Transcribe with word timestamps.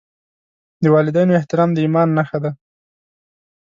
د 0.83 0.85
والدینو 0.95 1.37
احترام 1.39 1.69
د 1.73 1.77
ایمان 1.85 2.09
نښه 2.17 2.37
ده. 2.43 2.51